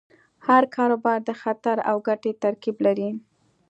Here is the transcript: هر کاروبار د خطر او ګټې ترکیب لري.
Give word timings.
هر 0.47 0.63
کاروبار 0.75 1.19
د 1.27 1.31
خطر 1.41 1.77
او 1.89 1.97
ګټې 2.07 2.31
ترکیب 2.43 2.77
لري. 2.85 3.09